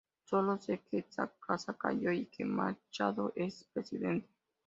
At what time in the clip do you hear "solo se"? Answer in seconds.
0.23-0.79